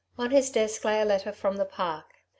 [0.17, 2.07] On his desk lay a letter from the Park.